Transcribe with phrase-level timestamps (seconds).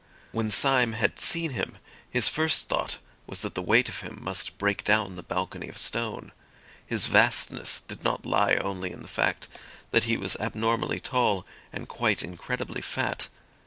[0.31, 1.77] When Syme had seen him,
[2.09, 5.77] his first thought was that the weight of him must break down the balcony of
[5.77, 6.31] stone.
[6.83, 9.47] His vastness did not lie only in the fact
[9.91, 13.27] that he was abnormally tall and quite incredibly fat.